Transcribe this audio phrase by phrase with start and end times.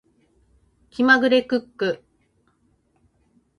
[0.89, 2.03] 気まぐれクック